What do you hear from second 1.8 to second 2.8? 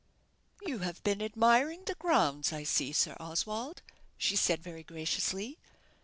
the grounds, I